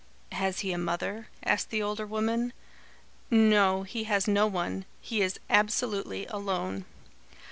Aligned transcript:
"Has 0.31 0.61
he 0.61 0.71
a 0.71 0.79
mother?" 0.79 1.27
asked 1.43 1.69
the 1.69 1.83
older 1.83 2.07
woman. 2.07 2.53
"No, 3.29 3.83
he 3.83 4.05
has 4.05 4.27
no 4.27 4.47
one. 4.47 4.85
He 4.99 5.21
is 5.21 5.39
absolutely 5.47 6.25
alone. 6.25 6.85